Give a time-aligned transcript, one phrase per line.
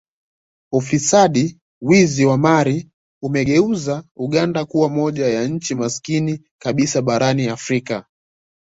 [0.71, 2.91] Ufisadi wizi wa mali
[3.23, 8.05] umegeuza Uganda kuwa moja ya nchi masikini kabisa barani Afrika